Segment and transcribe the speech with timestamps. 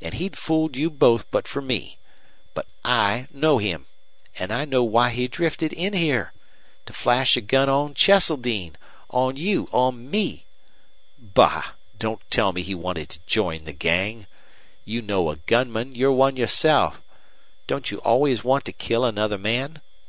[0.00, 1.96] An' he'd fooled you both but for me.
[2.54, 3.86] But I know him.
[4.36, 6.32] An' I know why he drifted in here.
[6.86, 8.74] To flash a gun on Cheseldine
[9.10, 10.44] on you on me!
[11.20, 11.66] Bah!
[12.00, 14.26] Don't tell me he wanted to join the gang.
[14.84, 17.00] You know a gunman, for you're one yourself.
[17.68, 19.80] Don't you always want to kill another man?